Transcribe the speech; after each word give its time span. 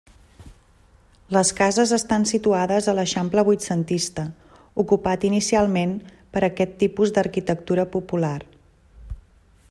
Les 1.35 1.49
cases 1.57 1.91
estan 1.97 2.23
situades 2.29 2.87
a 2.87 2.95
l'eixample 2.99 3.43
vuitcentista, 3.49 4.23
ocupat 4.85 5.27
inicialment 5.29 5.93
per 6.37 6.43
aquest 6.49 6.73
tipus 6.85 7.13
d'arquitectura 7.19 7.85
popular. 7.97 8.37